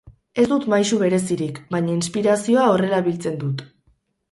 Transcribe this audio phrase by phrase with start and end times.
[0.43, 3.65] Ez dut maisu berezirik, baina inspirazioa horrela biltzen dut.